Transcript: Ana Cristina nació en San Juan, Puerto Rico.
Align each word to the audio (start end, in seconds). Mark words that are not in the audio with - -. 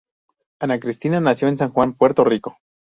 Ana 0.61 0.79
Cristina 0.79 1.21
nació 1.21 1.47
en 1.47 1.59
San 1.59 1.69
Juan, 1.69 1.93
Puerto 1.93 2.23
Rico. 2.23 2.57